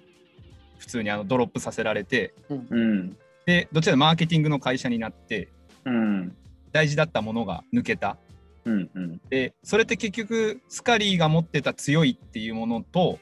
[0.79, 3.17] 普通にあのドロップさせられてうん。
[3.47, 5.49] でどちらマーケティングの会社になって
[5.85, 6.37] うん。
[6.73, 8.19] 大事だったものが抜けた
[8.65, 8.91] うん。
[8.95, 9.21] うん。
[9.31, 13.19] でそれって結局スカリーが持ってた強いっていうものと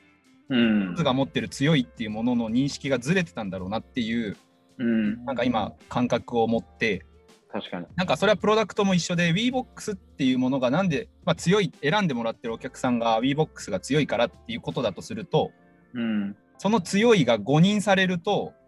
[0.48, 4.36] うんが持ってる強いっていうものの認識がずれてたんだろうなっていう
[4.78, 5.24] うん。
[5.26, 7.04] なんか今感覚を持って
[7.52, 7.86] 確かに。
[7.94, 15.52] なんかそれはプロダクトも一緒で WeBox っていうものがなんで、まあ、強い選んでもらってるお客さんが WeBox が強いからっていうことだとすると
[15.92, 16.36] うん。
[16.58, 18.63] その強いが誤認されるとうん。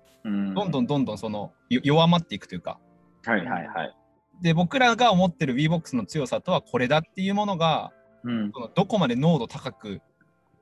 [0.54, 2.78] どんどんどんどんそのよ弱まっていくというか
[3.24, 3.96] はいはいはい。
[4.42, 7.92] で僕らが思ってる WeBox の強さとはこれだっていうものが
[8.24, 8.50] うん。
[8.52, 10.00] そのどこまで濃度高く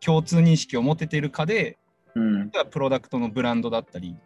[0.01, 1.79] 共通認識を持てているかで
[2.15, 2.51] うん。
[2.71, 4.17] プロダクトのブランドだったり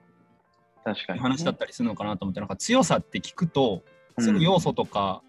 [0.85, 1.21] 確かに。
[1.21, 3.83] 話だったりするのかなと思ってなんか強さって聞くと
[4.19, 5.23] すぐ要素とか、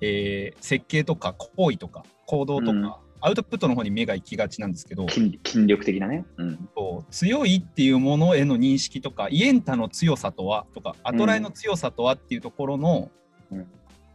[0.00, 2.92] えー設計とか行為とか行動とか、うん
[3.22, 6.24] アウトプットの方に目が行きがちなんですけど筋筋力的なね。
[6.36, 6.68] うん。
[6.76, 13.10] そう強いっていうものへの認識とかイエンタの強さとはとかアトライの強さとはっていうところの
[13.50, 13.66] うん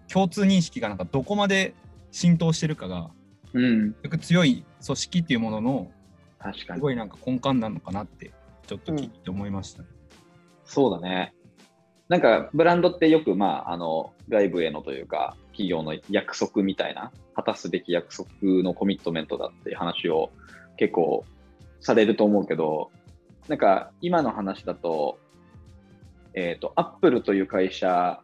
[0.10, 1.74] 共通認識がなんかどこまで
[2.12, 3.10] 浸透してるかが
[3.54, 3.96] うん。
[4.22, 5.92] 強い組織っていうものの
[6.40, 6.80] 確かに。
[6.80, 8.32] すごいなんか根幹なのかなって
[8.68, 9.84] ちょっと聞いて思いました、
[10.66, 11.34] そうだね。
[12.10, 18.30] なんか、ブランドってよく、まあ、あの、外部へのというか、企業の約束みたいな、果たすべき約束
[18.64, 20.30] のコミットメントだっていう話を
[20.78, 21.26] 結構
[21.80, 22.92] されると思うけど、
[23.48, 25.18] なんか、今の話だと、
[26.36, 28.22] えっ、と、アップルという会社、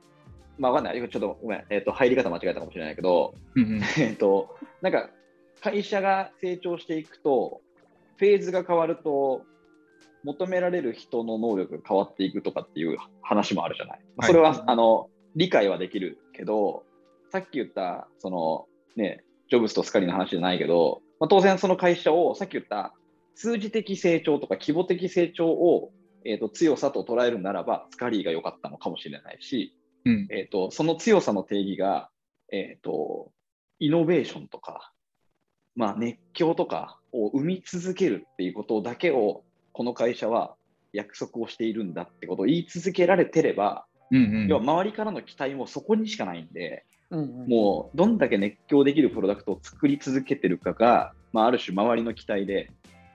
[0.60, 1.00] まあ、わかんない。
[1.00, 1.66] ちょっとごめん。
[1.72, 3.34] えっ、と、入り方間違えたかもしれないけど、
[3.98, 5.10] えっと、なんか、
[5.62, 7.62] 会社が成長していくと、
[8.18, 9.44] フェーズが変わると、
[10.24, 14.00] 求められる人の能力が変わっていくとかっていう話もあるじゃない。
[14.18, 16.84] はいそれは、あの、理解はできるけど、
[17.34, 22.94] さっき言った、その、ね、ジョブズとスカリの話じゃないけど、まあ、当然その会社を、さっき言った、
[23.34, 25.92] 数字的成長とか規模的成長を、
[26.26, 30.28] えー、と強さと捉えるならば、スカリーが良かったのかもしれないし、うん。
[30.30, 32.12] えー、とその強さの定義が、
[32.52, 33.32] えー、と
[33.80, 34.92] イノベーションとか、
[35.76, 40.54] まあ、熱狂とかを生み続けるっていうことだけをこの会社は
[40.92, 44.48] 約束をしているんだってことを言い続けられてれば、うんうん。
[44.48, 52.72] 要は周りからの期待もそこにしかないんで、うんうんもうどんだけ熱狂できるプロダクトを作り続けてるかが、まあ、ある種周りの期待で、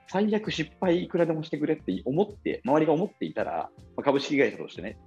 [0.07, 4.97] 最悪失敗いくらでもしてくれって思って、周りが思っていたら、まあ、株式会社としてね、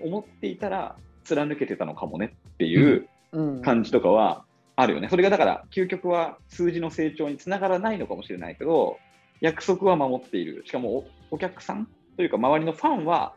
[0.00, 4.44] 思っていたら、貫けてたのかもねっていううん感じとかは
[4.76, 5.08] あるよね。
[5.08, 8.98] それがだから、究極は数字の成長につながらないのかもしれないけど、
[9.40, 10.62] 約束は守っている。
[10.64, 13.34] しかもおお客さんというか、周りのファンは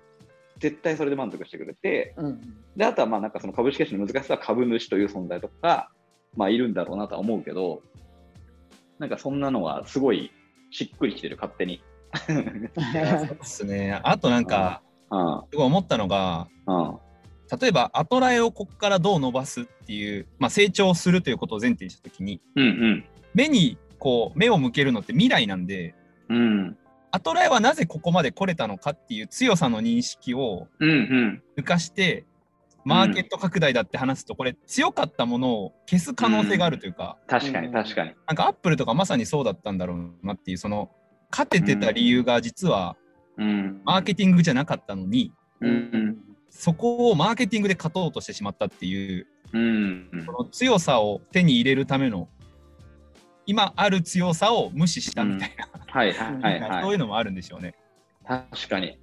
[0.60, 2.42] 絶対それで満足してくれて、うん
[2.76, 5.90] であとはまあなんかその株式会社の難しさは株主という存在とか、
[6.36, 7.82] まあ、いるんだろうなとは思うけど、
[9.00, 10.32] なんかそんなのはすごい
[10.72, 11.82] しっくりきてる、勝手に。
[12.28, 14.00] そうですね。
[14.04, 15.42] あとなんか、うん。
[15.52, 16.98] すごい思ったのが、うん。
[17.60, 25.94] 例えばアトラエをここからどう伸ばすっていう、まあ、成長するということを前提にしたときに、うん目にこう目を向けるのって未来なんで、
[26.30, 26.78] うんうん
[27.16, 31.44] アトラエはなぜここまで来れたのかっていう強さの認識をうんうん。
[31.58, 32.26] 抜かして、
[32.84, 38.12] マーケット拡大だって話すと、これ強かったものを消す可能性があるというか、確かに確かに。
[38.28, 40.92] なんかアップルとかまさにそうだったんだろうなっていう、その
[41.32, 42.98] 勝ててた理由が実は
[43.38, 43.82] うん。
[43.86, 46.18] マーケティングじゃなかったのに、うん
[46.50, 50.10] そこをマーケティングで勝とうとしてしまったっていう、うん。
[50.12, 52.28] うんこの強さを手に入れるための、
[53.46, 56.92] 今ある強さを無視したみたいな、はいはいはいなんかそうはい。
[56.94, 57.76] いうのもあるんでしょうね。
[58.26, 59.00] 確かに。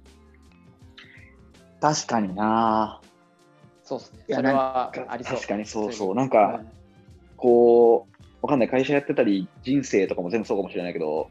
[1.81, 3.01] 確かにな。
[3.83, 4.23] そうですね。
[4.29, 5.35] それはありそう。
[5.35, 6.13] 確かにそうそう。
[6.13, 6.61] いなんか、
[7.37, 11.29] こう、わかんない、会社やってたり、人生とかも全部そうかもしれないけど、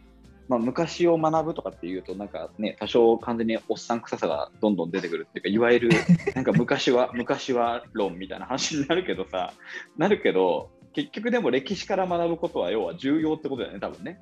[0.48, 5.90] まあ、昔を学ぶとかっていうと、なんかね、多少完全におっさん臭さがどんどん出てくるっていうか、いわゆる、
[6.34, 9.54] なんか昔は、昔は論みたいな話になるけどさ、
[9.96, 14.20] なるけど、結局でも歴史から学ぶことは、要は重要ってことだよね、多分ね。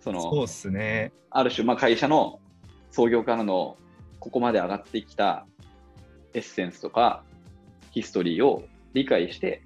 [0.00, 1.12] そのそうっすね。
[1.30, 2.40] ある種、まあ、会社の
[2.90, 3.76] 創業からの
[4.18, 5.46] ここまで上がってきた
[6.34, 7.22] エッセンスとか
[7.90, 9.62] ヒストリーを理解して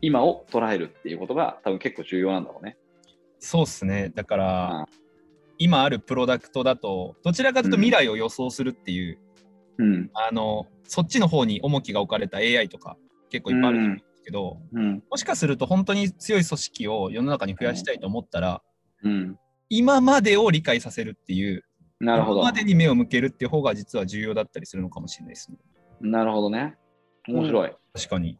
[0.00, 2.76] 今を捉えるっていうことが多分結構重要なんだろうね。
[3.38, 4.12] そうっすね。
[4.14, 5.02] だから、うん
[5.58, 9.18] 今あるプロダクトだと、どちらかというと未来を予想するっていう、
[9.78, 10.10] うん。
[10.12, 12.96] あの、そっちの方に重きが置かれた AI とか
[13.30, 15.02] 結構いっぱいあると思うんですけど、うん。
[15.10, 18.62] もしかすると本当に強い組織を世の中に増やしたいと思ったら、
[19.02, 19.38] うん。
[19.68, 21.64] 今までを理解させるっていう、
[22.00, 22.52] なるほど今ま。
[22.52, 25.58] でに目を向けるっていう方が実は重要だったりするのかもしれないですね。
[26.00, 26.76] なるほどね。
[27.28, 27.72] 面白い。
[27.94, 28.38] 確かに。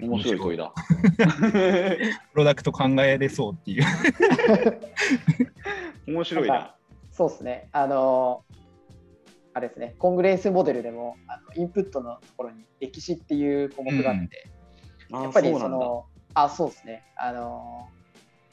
[0.00, 0.72] 面白い問いだ。
[2.32, 3.84] プロダクト考えれそうっていう。
[6.12, 6.74] 面白いな。
[7.12, 7.68] そうですね。
[7.72, 8.44] あの、
[9.54, 14.55] あれですね、コングレンスモデルでもあのインプットのところに歴史っていう項目があって、あ
[15.10, 17.02] やっぱりその、あ、そうですね。
[17.16, 17.88] あの、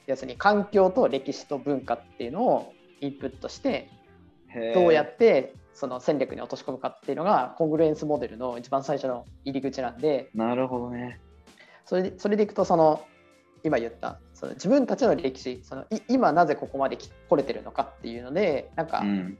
[0.08, 3.89] 要するに環境と歴史と文化っていうのをインプットして、
[4.74, 11.20] どうやってその戦略に落とし込むかっていうのがコングレンスモデルの一番最初の入り口なんで、なるほどね。
[11.86, 13.06] それでそれでいくとその
[13.63, 19.38] 今言ったその自分たちの歴史そのい今なぜここまで来来れてるのかっていうのでなんかうん。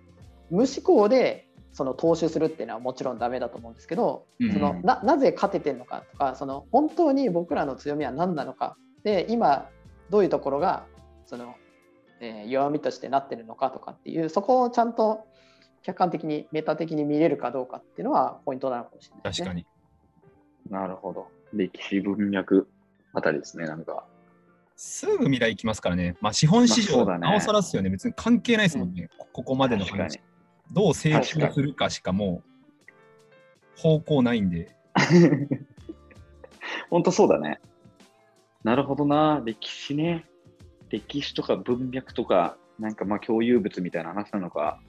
[0.50, 9.70] 無思考でその踏襲するっていうのはもちろんダメだと思うんですけど、うんそのななぜ勝ててるのかとかその本当に僕らの強みは何なのかで今
[10.10, 10.86] どういうところが
[11.26, 11.56] その、
[12.22, 15.26] えー弱みとしてなってるのかとかっていうそこをちゃんと
[15.82, 19.48] 客観的にメタ的に見れるかどうかっていうのはポイントなのかもしれないですね。
[19.48, 19.66] 確かに。
[20.70, 21.28] なるほど。
[21.54, 22.68] 歴史文脈
[23.14, 24.06] あたりですね、なんか。
[24.76, 26.16] すぐ未来行きますからね。
[26.22, 27.90] まあ資本市場なおさらっすよね。
[27.90, 29.10] 別に関係ないですもんね。
[29.18, 30.33] こここまでの話確かに。
[30.72, 32.42] どう成長するかしかも
[33.78, 34.76] う方向ないんで。
[36.90, 37.60] 本当そうだね。
[38.64, 40.26] なるほどな、歴史ね。
[40.90, 44.80] 歴史とか文脈とか、なんかまあ共有物みたいな話なのか。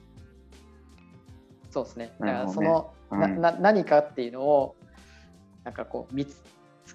[1.69, 2.13] そうですね。
[2.19, 4.75] だなるほどねからその、うんなな何かっていうのを
[5.63, 6.41] なんかこう見つ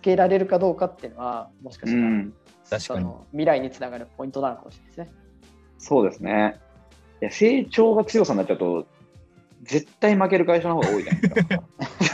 [0.01, 2.35] けられるかどうかっていうのはもしかうしたら、ん、
[2.69, 5.13] 確かに未来につながるポイントなのかもしれないですね。
[5.79, 6.61] そうですね。
[7.23, 8.87] いや成長が強さになっちゃうと、
[9.63, 11.63] 絶対負ける会社の方が多いじゃないですか。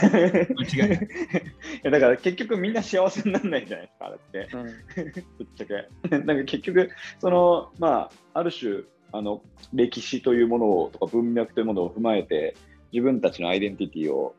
[0.01, 0.99] 間違いない。
[1.07, 4.55] いやだから結局みんな幸せにならないじゃないですか、あれって。
[4.55, 4.65] うん
[5.37, 6.17] ぶっちゃけ。
[6.25, 6.89] なんか結局、
[7.19, 9.41] その、まあ、ある種、あの、
[9.73, 12.55] 歴史というものを、とか文脈というものを踏まえて、
[12.91, 14.35] 自分たちのアイデンティティを、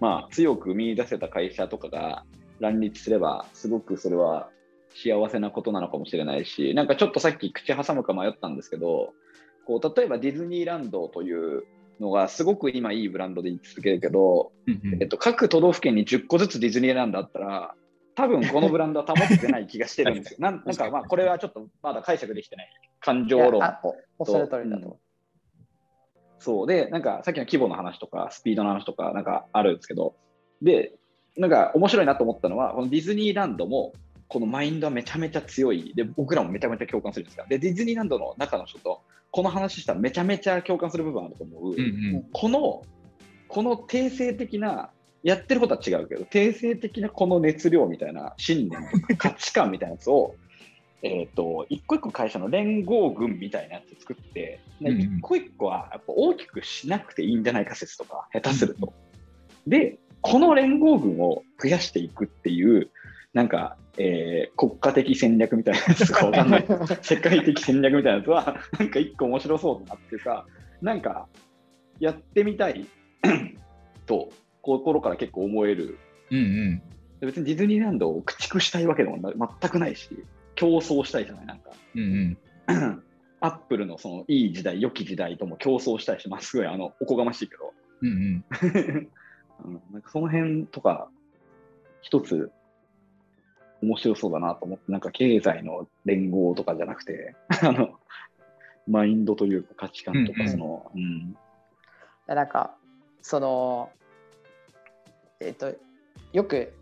[0.00, 2.24] まあ、強く見出せた会社とかが
[2.58, 4.50] 乱立すれば、すごくそれは
[4.90, 9.14] 幸せなことなのかもしれないし、なんかちょっとさっき口挟むか迷ったんですけど、
[9.66, 11.64] こう例えばディズニーランドという
[12.00, 15.02] のがすごく今いいブランドで言い続けるけど、うんうん。
[15.02, 17.74] えっと、各都道府県に10個ずつディズニーランドあったら、
[18.14, 20.36] 多分このブランドは保ってない気がしてるんですよ。
[20.42, 22.70] なんなんかまあこれはちょっとまだ解釈できてない。
[23.00, 23.60] 感い情論。
[23.60, 24.86] やあおおっしゃる通りだと。
[24.86, 24.98] 思
[26.38, 26.66] そう。
[26.66, 30.16] で、なんかさっきの規模の話とか、スピードの話とか、なんかあるんですけど、
[30.60, 30.94] で、
[31.36, 33.92] なんか面白いなと思ったのは、このディズニーランドも、
[34.28, 35.92] このマインドはめちゃめちゃ強い。
[35.94, 39.02] で、僕らもめちゃめちゃ共感するんですが、で、ディズニーランドの中の人と、
[39.32, 41.72] この話したらめちゃめちゃ共感する部分あると思う。
[41.72, 41.82] うんう
[42.18, 42.82] んこの、
[43.48, 44.90] この定性的な
[45.22, 50.36] やってることは違うけど、定性的なこの熱量みたいな信念とか価値観みたいなやつを、
[51.02, 58.92] えっと、一個一個会社の連合軍みたいなやつ作って、でうんうん一個一個はやっぱ大きくしなくていいんじゃないか説とか、下手すると。
[59.66, 62.90] で、この連合軍を増やしていくっていう、
[63.32, 66.66] なんか、えー国家的戦略みたいなやつとかわかんない。
[67.02, 70.46] 世界的戦略みたいなやつは、なんか一個面白そうだなっていうか、
[70.80, 71.28] なんか、
[72.00, 72.86] やってみたい
[74.06, 74.30] と、
[74.60, 75.98] 心から結構思える。
[76.30, 76.82] うんうん。
[77.20, 80.08] 別にディズニーランドを駆逐したいわけでもな全くないし、
[80.54, 81.70] 競争したいじゃない、なんか。
[81.94, 82.36] うん
[82.68, 83.02] うん。
[83.40, 88.44] アップルのそのいい時代、良き時代とも競争したいし、まあ、すごいあのおこがましいけど、うんうん。
[89.64, 91.08] うん、なんかその辺とか、
[92.00, 92.50] 一つ
[93.82, 97.90] 面白そうだなと思って、なんか経済の連合とかじゃなくて、 あの
[98.88, 101.36] マインドというか価値観とうんうんか、その、うん。
[102.26, 102.76] なんか
[103.20, 103.90] その
[105.40, 105.74] えっ、と
[106.32, 106.72] よく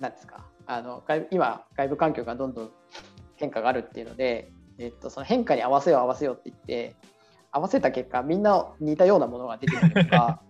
[0.00, 2.70] なんですかあの外部今外部環境がどんどん
[3.36, 6.56] 変化があるっていうので、えっとその変化に合わせよう合わせようって言っ
[6.90, 6.96] て
[7.50, 10.40] 合わせた結果みんな似たようなものが出てくるとか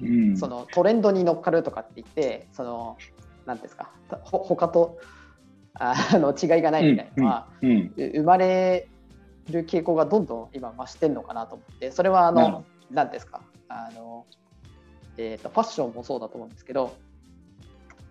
[0.00, 2.96] うん そのトレンドに乗っかるとかって言ってその
[3.46, 3.90] なんですか
[4.22, 4.98] ほ他と
[5.74, 8.88] あの違いがないみたいなのは、うんう生まれ
[9.50, 13.42] る傾向がどんどん今増してるのかなと思ってそれはあの何ですか？
[13.68, 14.24] あの、
[15.16, 16.96] えー、とファッションもそうだと思うんですけど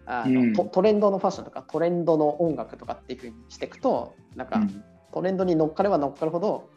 [0.06, 0.54] あの、うん。
[0.54, 4.84] トトレンドのファッションとかトレンドの音楽とかっていうふうにしていくとなんか、うん。
[5.14, 6.70] トレンドに乗っかれば乗っかるほど、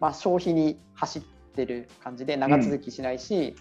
[0.00, 1.22] まあ、消費に走っ
[1.54, 3.56] てる感じで長続きしないし、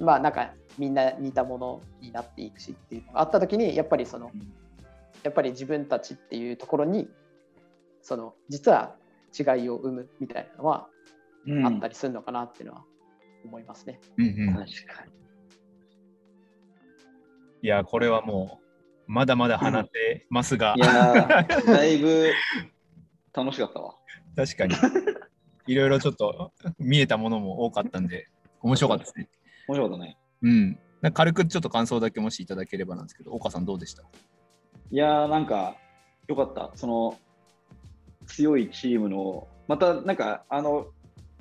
[0.00, 4.52] まあなんかみんな似たものになっていくしっていうのがあった時にやっぱりそのうん
[5.24, 7.08] やっぱり自分たちっていうところに
[8.02, 8.94] その実は
[9.36, 10.88] 違いを生むみたいなのは
[11.46, 12.84] うんあったりするのかなっていうのは
[13.44, 14.00] 思いますね。
[14.16, 14.54] うんうん。
[14.54, 15.12] 確かに。
[17.62, 18.60] いや、これはも
[19.08, 22.30] う、まだまだ放てますがい、やー、だいぶ
[23.34, 23.96] 楽しかったわ。
[24.36, 24.74] 確かに、
[25.66, 28.28] いろいろちょっと見えたものも多かったんで、
[28.60, 29.28] 面白かったですね。
[29.68, 30.18] 面白かったね。
[30.42, 30.78] うん。
[31.02, 34.04] なんか軽くちょっと感想だけもしいただければなんですけど、岡さんどうでした？
[34.94, 35.76] いやー、なんか、
[36.28, 36.70] よかった。
[36.76, 37.18] その、
[38.28, 40.86] 強いチームの、また、なんか、あの、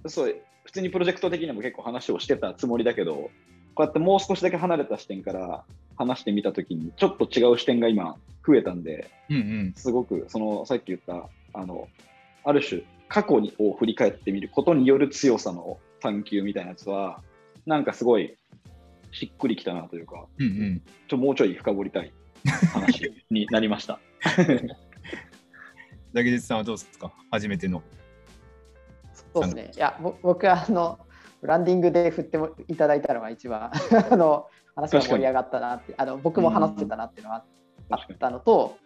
[0.07, 3.29] そう、普通にプロジェクト的にも結構話をしてたつもりだけど、こ
[3.77, 9.73] うやってもう少しだけ離れた視点から話してみたときに、ちょっと違う視点が今、増えたんで、うんうん。
[9.75, 11.87] すごく、その、さっき言った、あの、
[12.43, 17.21] ある種、過去にを振り返ってみることによる強さの探求みたいなやつは、
[17.67, 18.35] なんかすごい、
[19.11, 20.81] しっくりきたなというか、うんうん。
[21.07, 22.11] ちょもうちょい深掘りたい
[22.73, 23.99] 話になりました。
[26.13, 27.11] 竹内さんはどうですか？
[27.31, 27.81] 初めての。
[29.33, 29.71] そうですね。
[29.75, 30.99] いや、ぼ僕はあの
[31.41, 33.71] ブランディングで振ってもいただいたのが一番
[34.11, 37.45] あの話が盛り上がったなって、あの僕も話せたなっていうのは
[37.89, 38.77] あったのと、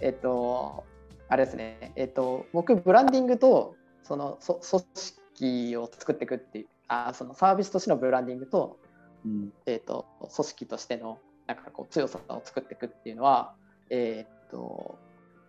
[0.00, 0.84] えっと、
[1.28, 8.78] あれですね、えっと、僕、ブランディングとそのそ組織を作っていくっていう、あそのサービスとしてのブランディングと、
[9.24, 13.54] うんえっと、組織としてのなんかこう強さを作っていくっていうのは、
[13.90, 14.98] えっと、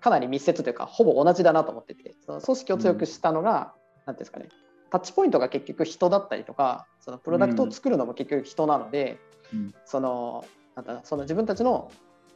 [0.02, 3.74] かなり密接というか、ほぼ同じだなと思ってて、その組織を強くしたのが、
[4.06, 4.50] なんていうんですかね、
[4.90, 9.20] タッチポイントが結局人だったりとか、そのプロダクトを作るのも結局人なので、
[9.54, 9.74] うん。
[9.86, 11.92] そのなんだその自分たちの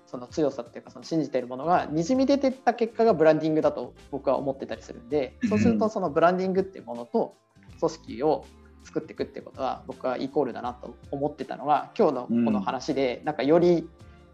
[0.05, 7.35] その強さっていうかその信じているものがにじみ出てった結果がブランディングだと僕は思ってたりするんでそうするとそのブランディングっていうものと
[7.79, 8.45] 組織を
[8.84, 13.88] 作っていくっていうことは僕はイコールだなと思ってたのが今日のこの話でなんかより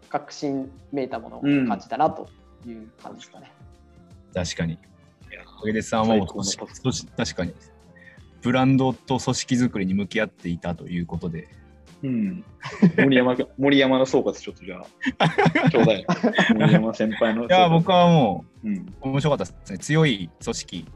[0.08, 2.28] 確信めいたものを感じたなと
[2.66, 3.52] いう感じですかね。
[4.32, 4.78] 確かに。
[5.64, 6.26] 竹内さんは
[7.16, 7.54] 確かに。
[8.42, 11.48] ブランドと組織作りに向き合っていたということで。
[12.02, 12.44] うん、
[12.98, 14.82] 森山が森山の総括ちょっとじゃ
[15.18, 16.06] あ、ちょうだい。
[16.54, 17.46] 森山先輩の。
[17.46, 19.78] いや、僕はもうん、う面白かったですね。
[19.78, 20.86] 強い組織。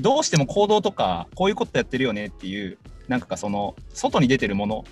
[0.00, 2.78] どうしても行動とか、こういうことやってるよねっていう、
[3.08, 4.84] なんかその、外に出てるもの、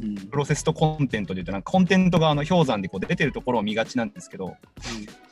[0.00, 0.14] うん。
[0.16, 4.56] プロセスとコンテントでいうと、なんかコンテント側の氷山でこう出てるところを見がちなんですけど、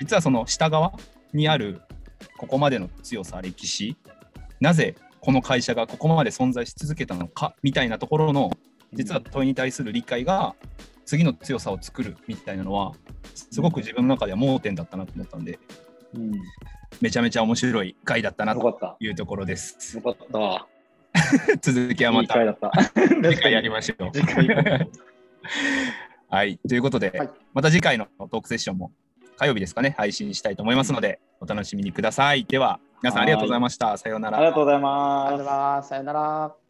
[0.00, 0.94] 実はその下側
[1.32, 1.82] にある
[2.38, 3.96] ここまでの強さ、歴史、
[4.60, 8.50] なぜこの会社がここまで存在し続けたのかみたいなところの
[8.92, 10.54] 実は問いに対する理解が
[11.04, 12.92] 次の強さを作るみたいなのは
[13.34, 15.58] すごく自分の中では盲点だったなと思ったんで
[16.14, 16.42] うん、よ
[17.00, 18.96] めちゃめちゃ面白い回だったなとかった。
[19.00, 20.02] いうところですよ。
[20.02, 20.66] かった。
[21.60, 22.70] 続きはいまた。
[23.22, 24.10] 次回やりましょう。
[26.28, 28.90] はい、ということで、はいまた次回のトークセッションも
[29.36, 32.44] 火曜日ですかね、配信したいと思いますので、お楽しみにください。
[32.44, 33.96] では、皆さんありがとうございました。
[33.96, 34.46] さようならあり。
[34.46, 35.88] がとうございます。
[35.88, 36.63] さよなら。